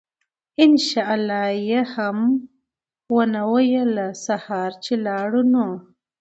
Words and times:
إن 0.59 0.77
شاء 0.77 1.13
الله 1.15 1.47
ئي 1.49 1.73
هم 1.97 2.17
ونه 3.15 3.41
ويله!! 3.53 4.07
سهار 4.25 4.71
چې 4.83 4.93
لاړو 5.05 5.41
نو 5.53 5.67